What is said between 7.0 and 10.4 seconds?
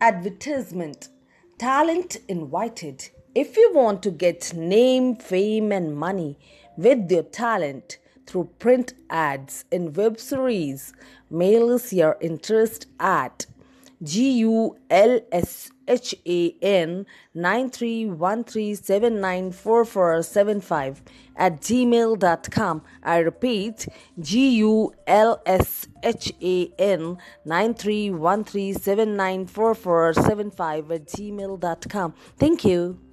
your talent through print ads and web